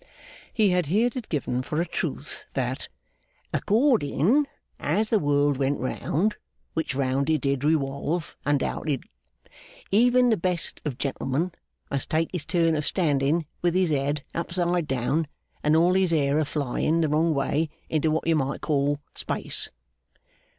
He 0.51 0.69
had 0.71 0.87
heerd 0.87 1.15
it 1.15 1.29
given 1.29 1.61
for 1.61 1.79
a 1.79 1.85
truth 1.85 2.45
that 2.55 2.87
accordin' 3.53 4.47
as 4.79 5.09
the 5.11 5.19
world 5.19 5.57
went 5.57 5.79
round, 5.79 6.37
which 6.73 6.95
round 6.95 7.29
it 7.29 7.41
did 7.41 7.63
rewolve 7.63 8.35
undoubted, 8.43 9.03
even 9.91 10.29
the 10.31 10.37
best 10.37 10.81
of 10.85 10.97
gentlemen 10.97 11.51
must 11.91 12.09
take 12.09 12.31
his 12.31 12.47
turn 12.47 12.73
of 12.75 12.83
standing 12.83 13.45
with 13.61 13.75
his 13.75 13.91
ed 13.91 14.23
upside 14.33 14.87
down 14.87 15.27
and 15.61 15.75
all 15.75 15.93
his 15.93 16.11
air 16.11 16.39
a 16.39 16.45
flying 16.45 17.01
the 17.01 17.07
wrong 17.09 17.35
way 17.35 17.69
into 17.87 18.09
what 18.09 18.25
you 18.25 18.35
might 18.35 18.61
call 18.61 18.99
Space. 19.13 19.69